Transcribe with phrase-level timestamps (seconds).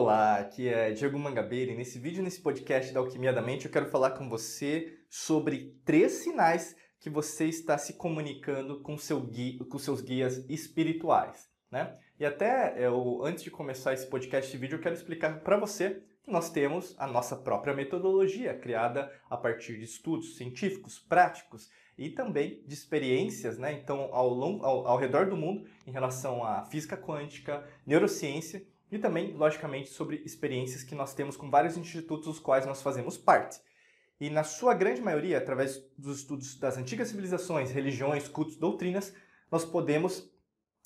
[0.00, 3.72] Olá, aqui é Diego Mangabeira e nesse vídeo, nesse podcast da Alquimia da Mente, eu
[3.72, 9.58] quero falar com você sobre três sinais que você está se comunicando com, seu guia,
[9.64, 11.98] com seus guias espirituais, né?
[12.16, 16.00] E até eu, antes de começar esse podcast, esse vídeo, eu quero explicar para você
[16.22, 21.68] que nós temos a nossa própria metodologia, criada a partir de estudos científicos, práticos
[21.98, 23.72] e também de experiências, né?
[23.72, 28.98] Então, ao, longo, ao, ao redor do mundo, em relação à física quântica, neurociência e
[28.98, 33.60] também, logicamente, sobre experiências que nós temos com vários institutos dos quais nós fazemos parte.
[34.20, 39.14] E na sua grande maioria, através dos estudos das antigas civilizações, religiões, cultos, doutrinas,
[39.50, 40.28] nós podemos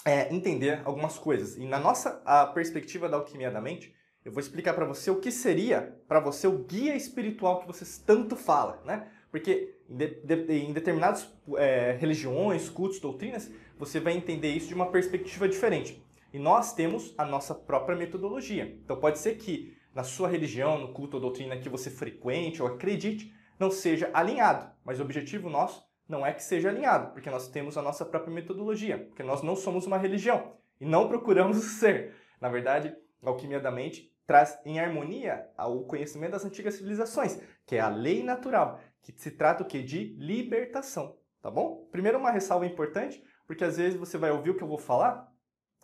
[0.04, 1.56] é, entender algumas coisas.
[1.56, 3.94] E na nossa a perspectiva da alquimia da mente,
[4.24, 7.98] eu vou explicar para você o que seria para você o guia espiritual que vocês
[7.98, 9.08] tanto falam, né?
[9.30, 15.48] Porque de, em determinadas é, religiões, cultos, doutrinas, você vai entender isso de uma perspectiva
[15.48, 16.01] diferente.
[16.32, 18.78] E nós temos a nossa própria metodologia.
[18.82, 22.68] Então pode ser que na sua religião, no culto ou doutrina que você frequente ou
[22.68, 24.70] acredite, não seja alinhado.
[24.84, 28.32] Mas o objetivo nosso não é que seja alinhado, porque nós temos a nossa própria
[28.32, 32.14] metodologia, porque nós não somos uma religião e não procuramos ser.
[32.40, 37.76] Na verdade, a alquimia da mente traz em harmonia o conhecimento das antigas civilizações, que
[37.76, 41.88] é a lei natural, que se trata o que de libertação, tá bom?
[41.90, 45.31] Primeiro uma ressalva importante, porque às vezes você vai ouvir o que eu vou falar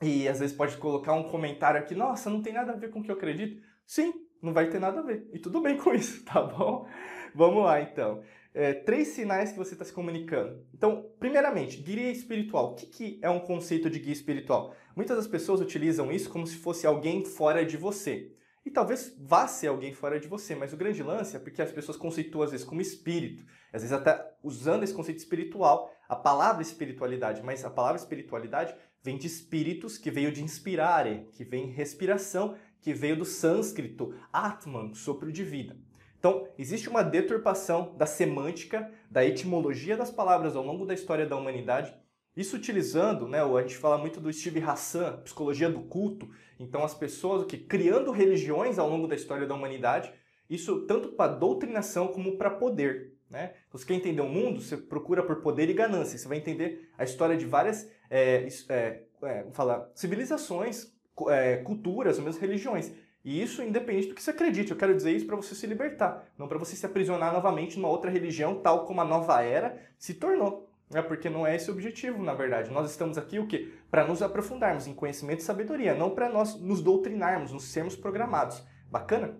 [0.00, 3.00] e às vezes pode colocar um comentário aqui, nossa, não tem nada a ver com
[3.00, 3.60] o que eu acredito.
[3.86, 5.28] Sim, não vai ter nada a ver.
[5.32, 6.86] E tudo bem com isso, tá bom?
[7.34, 8.22] Vamos lá então.
[8.54, 10.64] É, três sinais que você está se comunicando.
[10.74, 12.72] Então, primeiramente, guia espiritual.
[12.72, 14.74] O que, que é um conceito de guia espiritual?
[14.96, 18.32] Muitas das pessoas utilizam isso como se fosse alguém fora de você.
[18.68, 21.72] E talvez vá ser alguém fora de você, mas o grande lance é porque as
[21.72, 26.60] pessoas conceituam às vezes como espírito, às vezes até usando esse conceito espiritual, a palavra
[26.60, 32.56] espiritualidade, mas a palavra espiritualidade vem de espíritos que veio de inspirare, que vem respiração,
[32.80, 35.76] que veio do sânscrito Atman, sopro de vida.
[36.18, 41.36] Então, existe uma deturpação da semântica, da etimologia das palavras ao longo da história da
[41.36, 41.94] humanidade.
[42.36, 46.28] Isso utilizando, né, a gente fala muito do Steve Hassan, psicologia do culto.
[46.58, 50.12] Então, as pessoas que criando religiões ao longo da história da humanidade,
[50.50, 53.14] isso tanto para doutrinação como para poder.
[53.30, 53.52] Né?
[53.68, 56.18] Então, você quer entender o mundo, você procura por poder e ganância.
[56.18, 60.92] Você vai entender a história de várias é, é, é, falar, civilizações,
[61.28, 62.92] é, culturas, mesmo religiões.
[63.24, 64.70] E isso independente do que você acredite.
[64.70, 67.88] Eu quero dizer isso para você se libertar, não para você se aprisionar novamente numa
[67.88, 70.68] outra religião, tal como a nova era se tornou.
[70.94, 72.70] É porque não é esse o objetivo, na verdade.
[72.70, 73.74] Nós estamos aqui o quê?
[73.90, 78.64] Para nos aprofundarmos em conhecimento e sabedoria, não para nós nos doutrinarmos, nos sermos programados.
[78.90, 79.38] Bacana?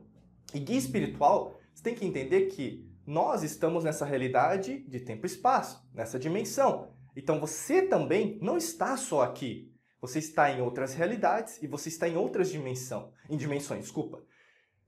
[0.53, 5.29] E guia espiritual, você tem que entender que nós estamos nessa realidade de tempo e
[5.29, 6.89] espaço, nessa dimensão.
[7.19, 9.75] Então você também não está só aqui.
[10.01, 14.25] Você está em outras realidades e você está em outras dimensão, em dimensões, desculpa.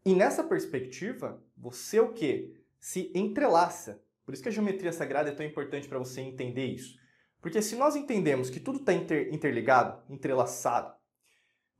[0.05, 2.55] E nessa perspectiva, você o que?
[2.79, 4.01] Se entrelaça.
[4.25, 6.97] Por isso que a geometria sagrada é tão importante para você entender isso.
[7.41, 10.95] Porque se nós entendemos que tudo está inter interligado, entrelaçado,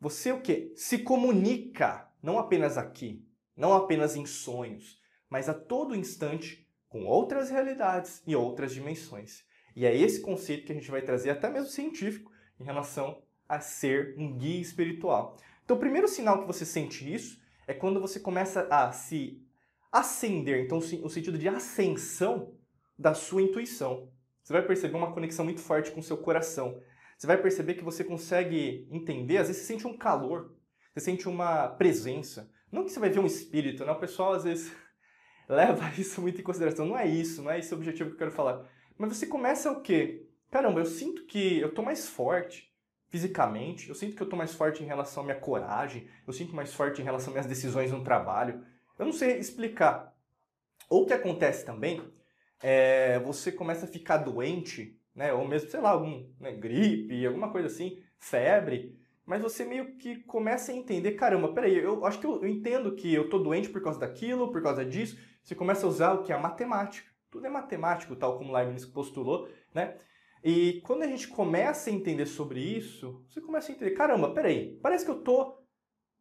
[0.01, 0.73] você o que?
[0.75, 3.25] Se comunica, não apenas aqui,
[3.57, 9.49] não apenas em sonhos, mas a todo instante com outras realidades e outras dimensões.
[9.75, 13.61] E é esse conceito que a gente vai trazer, até mesmo científico, em relação a
[13.61, 15.37] ser um guia espiritual.
[15.65, 19.43] Então, o primeiro sinal que você sente isso é quando você começa a se
[19.93, 22.55] ascender, então o sentido de ascensão
[22.99, 24.09] da sua intuição.
[24.43, 26.81] Você vai perceber uma conexão muito forte com o seu coração.
[27.17, 30.55] Você vai perceber que você consegue entender, às vezes você sente um calor,
[30.93, 32.51] você sente uma presença.
[32.71, 33.93] Não que você vai ver um espírito, né?
[33.93, 34.73] O pessoal às vezes
[35.49, 36.87] leva isso muito em consideração.
[36.87, 38.67] Não é isso, não é esse o objetivo que eu quero falar.
[39.01, 40.27] Mas você começa o quê?
[40.51, 42.71] Caramba, eu sinto que eu tô mais forte
[43.09, 46.55] fisicamente, eu sinto que eu tô mais forte em relação à minha coragem, eu sinto
[46.55, 48.63] mais forte em relação às minhas decisões no trabalho.
[48.99, 50.15] Eu não sei explicar.
[50.91, 52.13] Ou o que acontece também
[52.63, 55.33] é você começa a ficar doente, né?
[55.33, 60.17] Ou mesmo, sei lá, algum né, gripe, alguma coisa assim, febre, mas você meio que
[60.25, 63.71] começa a entender, caramba, peraí, eu acho que eu, eu entendo que eu tô doente
[63.71, 65.17] por causa daquilo, por causa disso.
[65.43, 66.35] Você começa a usar o que?
[66.35, 67.09] A matemática.
[67.31, 69.97] Tudo é matemático, tal como Leibniz postulou, né?
[70.43, 74.79] E quando a gente começa a entender sobre isso, você começa a entender, caramba, peraí,
[74.83, 75.59] parece que eu tô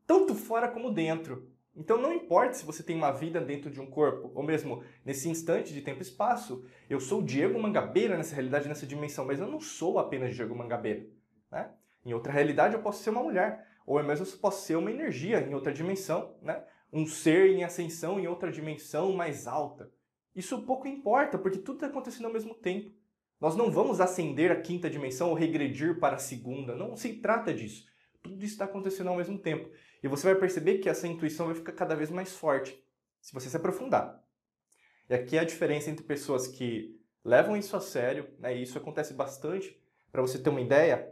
[0.06, 1.50] tanto fora como dentro.
[1.75, 5.29] Então não importa se você tem uma vida dentro de um corpo, ou mesmo nesse
[5.29, 9.47] instante de tempo e espaço, eu sou Diego Mangabeira nessa realidade, nessa dimensão, mas eu
[9.47, 11.07] não sou apenas Diego Mangabeira.
[11.50, 11.71] Né?
[12.06, 15.39] Em outra realidade eu posso ser uma mulher, ou mesmo eu posso ser uma energia
[15.39, 16.61] em outra dimensão, né?
[16.91, 19.89] um ser em ascensão em outra dimensão mais alta.
[20.36, 22.92] Isso pouco importa, porque tudo está acontecendo ao mesmo tempo.
[23.40, 26.76] Nós não vamos ascender a quinta dimensão ou regredir para a segunda.
[26.76, 27.86] Não se trata disso.
[28.22, 29.70] Tudo isso está acontecendo ao mesmo tempo.
[30.04, 32.84] E você vai perceber que essa intuição vai ficar cada vez mais forte
[33.22, 34.22] se você se aprofundar.
[35.10, 38.78] E aqui é a diferença entre pessoas que levam isso a sério, né, e isso
[38.78, 39.78] acontece bastante,
[40.12, 41.12] para você ter uma ideia,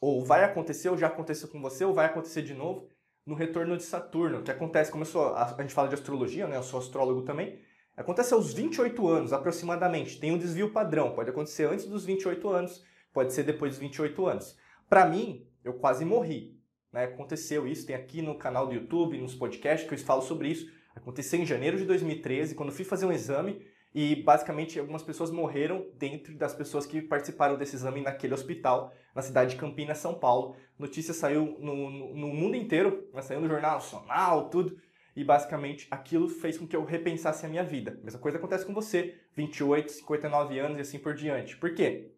[0.00, 2.88] ou vai acontecer, ou já aconteceu com você, ou vai acontecer de novo,
[3.24, 6.62] no retorno de Saturno, que acontece, sou, a, a gente fala de astrologia, né, eu
[6.62, 7.60] sou astrólogo também,
[8.00, 12.84] acontece aos 28 anos, aproximadamente, tem um desvio padrão, pode acontecer antes dos 28 anos,
[13.12, 14.56] pode ser depois dos 28 anos.
[14.88, 16.56] Para mim, eu quase morri,
[16.92, 20.48] né, aconteceu isso, tem aqui no canal do YouTube, nos podcasts que eu falo sobre
[20.48, 25.30] isso, aconteceu em janeiro de 2013, quando fui fazer um exame, e basicamente algumas pessoas
[25.30, 30.14] morreram dentro das pessoas que participaram desse exame naquele hospital, na cidade de Campinas, São
[30.14, 30.54] Paulo.
[30.78, 33.22] Notícia saiu no, no, no mundo inteiro, né?
[33.22, 34.76] saiu no Jornal Nacional, tudo.
[35.18, 37.98] E basicamente aquilo fez com que eu repensasse a minha vida.
[38.04, 41.56] Mesma coisa acontece com você, 28, 59 anos e assim por diante.
[41.56, 42.14] Por quê?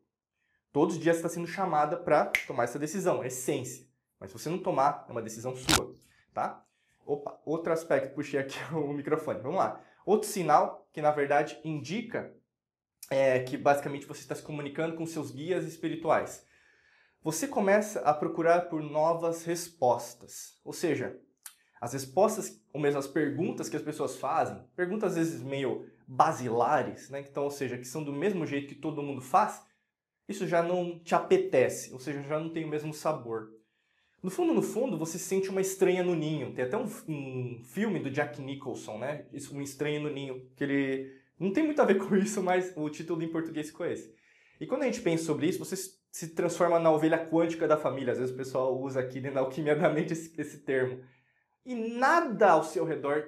[0.71, 3.87] Todos os dias está sendo chamada para tomar essa decisão, é essência.
[4.19, 5.95] Mas se você não tomar, é uma decisão sua,
[6.35, 6.63] tá?
[7.07, 9.41] Opa, outro aspecto, puxei aqui o microfone.
[9.41, 9.83] Vamos lá.
[10.05, 12.37] Outro sinal que na verdade indica
[13.11, 16.45] é, que basicamente você está se comunicando com seus guias espirituais.
[17.23, 20.61] Você começa a procurar por novas respostas.
[20.63, 21.19] Ou seja,
[21.81, 27.09] as respostas, ou mesmo as perguntas que as pessoas fazem, perguntas às vezes meio basilares,
[27.09, 27.21] né?
[27.21, 29.65] Então, ou seja, que são do mesmo jeito que todo mundo faz,
[30.29, 33.51] isso já não te apetece, ou seja, já não tem o mesmo sabor.
[34.23, 36.53] No fundo, no fundo, você sente uma estranha no ninho.
[36.53, 39.25] Tem até um, um filme do Jack Nicholson, né?
[39.33, 42.73] Isso, um estranho no ninho, que ele não tem muito a ver com isso, mas
[42.77, 44.15] o título em português ficou esse.
[44.61, 45.75] E quando a gente pensa sobre isso, você
[46.13, 48.13] se transforma na ovelha quântica da família.
[48.13, 51.01] Às vezes o pessoal usa aqui dentro da alquimia da mente esse, esse termo.
[51.65, 53.25] E nada ao seu redor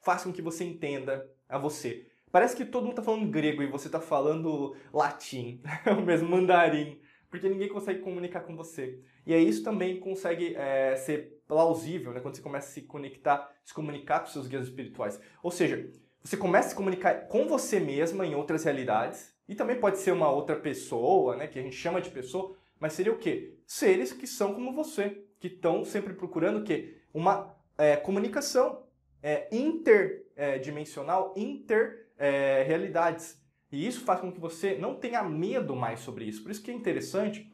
[0.00, 2.06] faz com que você entenda a você.
[2.30, 7.00] Parece que todo mundo está falando grego e você está falando latim, o mesmo mandarim
[7.34, 9.00] porque ninguém consegue comunicar com você.
[9.26, 12.20] E aí isso também consegue é, ser plausível, né?
[12.20, 15.20] Quando você começa a se conectar, se comunicar com seus guias espirituais.
[15.42, 15.90] Ou seja,
[16.22, 20.12] você começa a se comunicar com você mesma em outras realidades, e também pode ser
[20.12, 21.48] uma outra pessoa, né?
[21.48, 23.58] Que a gente chama de pessoa, mas seria o quê?
[23.66, 26.98] Seres que são como você, que estão sempre procurando o quê?
[27.12, 28.84] Uma é, comunicação
[29.22, 33.34] é, interdimensional, inter-realidades.
[33.34, 36.42] É, e isso faz com que você não tenha medo mais sobre isso.
[36.42, 37.50] Por isso que é interessante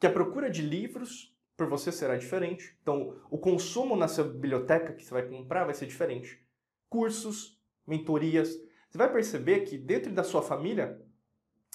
[0.00, 2.76] que a procura de livros por você será diferente.
[2.82, 6.44] Então, o consumo na sua biblioteca que você vai comprar vai ser diferente.
[6.88, 8.56] Cursos, mentorias.
[8.90, 11.00] Você vai perceber que dentro da sua família,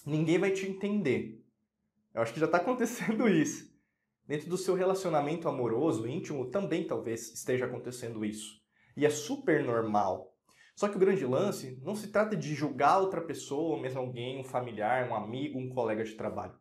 [0.06, 1.42] ninguém vai te entender.
[2.14, 3.67] Eu acho que já está acontecendo isso.
[4.28, 8.62] Dentro do seu relacionamento amoroso, íntimo, também talvez esteja acontecendo isso.
[8.96, 10.34] E é super normal.
[10.76, 14.40] Só que o grande lance não se trata de julgar outra pessoa, ou mesmo alguém,
[14.40, 16.56] um familiar, um amigo, um colega de trabalho.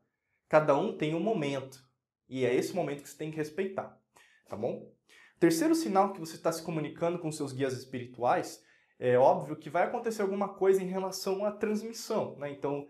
[0.48, 1.84] Cada um tem um momento.
[2.28, 4.00] E é esse momento que você tem que respeitar.
[4.48, 4.88] Tá bom?
[5.40, 8.64] Terceiro sinal que você está se comunicando com seus guias espirituais
[8.98, 12.50] é óbvio que vai acontecer alguma coisa em relação à transmissão, né?
[12.50, 12.86] Então,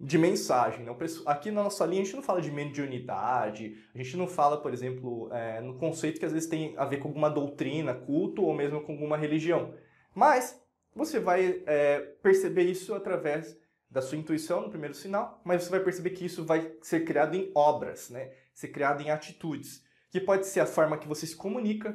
[0.00, 0.84] de mensagem.
[0.84, 0.94] Né?
[1.26, 4.72] Aqui na nossa linha a gente não fala de mediunidade, a gente não fala, por
[4.72, 8.54] exemplo, é, no conceito que às vezes tem a ver com alguma doutrina, culto ou
[8.54, 9.74] mesmo com alguma religião.
[10.14, 10.60] Mas
[10.94, 13.58] você vai é, perceber isso através
[13.90, 17.34] da sua intuição no primeiro sinal, mas você vai perceber que isso vai ser criado
[17.34, 18.30] em obras, né?
[18.52, 21.90] ser criado em atitudes, que pode ser a forma que você se comunica,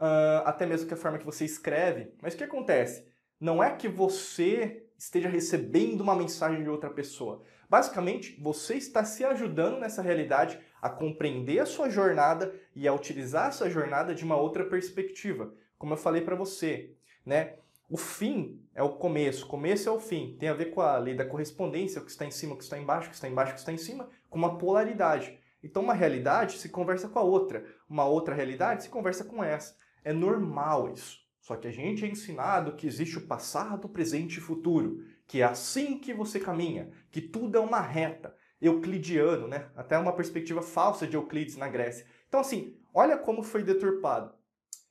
[0.00, 2.12] uh, até mesmo que a forma que você escreve.
[2.22, 3.06] Mas o que acontece?
[3.40, 7.42] Não é que você esteja recebendo uma mensagem de outra pessoa.
[7.68, 13.48] Basicamente, você está se ajudando nessa realidade a compreender a sua jornada e a utilizar
[13.48, 15.52] essa jornada de uma outra perspectiva.
[15.76, 17.56] Como eu falei para você, né?
[17.88, 20.36] O fim é o começo, começo é o fim.
[20.38, 22.64] Tem a ver com a lei da correspondência, o que está em cima, o que
[22.64, 25.38] está embaixo, o que está embaixo, o que está em cima, com uma polaridade.
[25.62, 29.76] Então, uma realidade se conversa com a outra, uma outra realidade se conversa com essa.
[30.04, 31.25] É normal isso.
[31.46, 35.44] Só que a gente é ensinado que existe o passado, presente e futuro, que é
[35.44, 38.34] assim que você caminha, que tudo é uma reta.
[38.60, 39.70] Euclidiano, né?
[39.76, 42.04] Até uma perspectiva falsa de Euclides na Grécia.
[42.26, 44.34] Então, assim, olha como foi deturpado.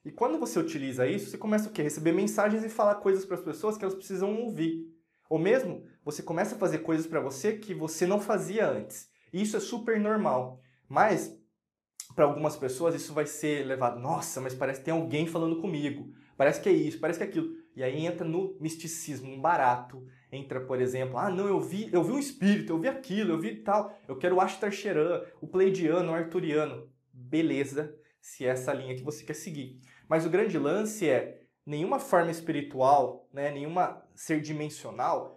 [0.05, 1.81] E quando você utiliza isso, você começa o quê?
[1.81, 4.87] Receber mensagens e falar coisas para as pessoas que elas precisam ouvir.
[5.29, 9.09] Ou mesmo, você começa a fazer coisas para você que você não fazia antes.
[9.33, 10.61] E isso é super normal.
[10.87, 11.37] Mas,
[12.15, 16.13] para algumas pessoas, isso vai ser levado, nossa, mas parece que tem alguém falando comigo.
[16.37, 17.55] Parece que é isso, parece que é aquilo.
[17.75, 20.05] E aí entra no misticismo, barato.
[20.31, 23.39] Entra, por exemplo, ah, não, eu vi, eu vi um espírito, eu vi aquilo, eu
[23.39, 23.97] vi tal.
[24.07, 26.89] Eu quero o Ashtar Sheran, o Pleidiano, o Arturiano.
[27.13, 29.79] Beleza, se é essa linha que você quer seguir.
[30.07, 35.35] Mas o grande lance é nenhuma forma espiritual, né, nenhuma ser dimensional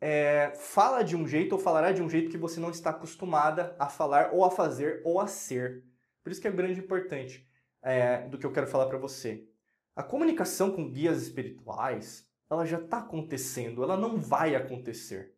[0.00, 3.76] é, fala de um jeito ou falará de um jeito que você não está acostumada
[3.78, 5.84] a falar ou a fazer ou a ser.
[6.22, 7.46] Por isso que é grande importante.
[7.82, 9.42] é, do que eu quero falar para você.
[9.96, 15.34] A comunicação com guias espirituais, ela já está acontecendo, ela não vai acontecer.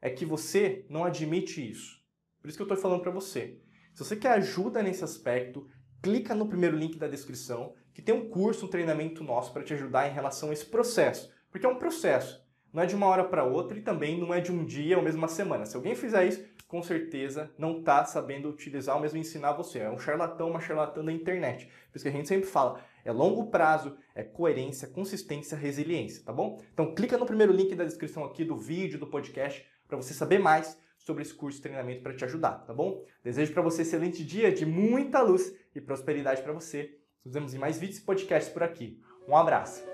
[0.00, 2.02] É que você não admite isso.
[2.40, 3.58] Por isso que eu estou falando para você.
[3.94, 5.66] Se você quer ajuda nesse aspecto,
[6.02, 9.72] clica no primeiro link da descrição, que tem um curso, um treinamento nosso para te
[9.72, 11.32] ajudar em relação a esse processo.
[11.50, 12.44] Porque é um processo.
[12.72, 15.02] Não é de uma hora para outra e também não é de um dia ou
[15.02, 15.64] mesmo uma semana.
[15.64, 19.80] Se alguém fizer isso, com certeza não está sabendo utilizar ou mesmo ensinar você.
[19.80, 21.66] É um charlatão, uma charlatã da internet.
[21.66, 26.32] Por isso que a gente sempre fala, é longo prazo, é coerência, consistência, resiliência, tá
[26.32, 26.60] bom?
[26.72, 30.38] Então clica no primeiro link da descrição aqui do vídeo, do podcast, para você saber
[30.38, 33.04] mais sobre esse curso de treinamento para te ajudar, tá bom?
[33.22, 36.98] Desejo para você um excelente dia de muita luz e prosperidade para você.
[37.24, 39.00] Nos vemos em mais vídeos e podcasts por aqui.
[39.28, 39.93] Um abraço!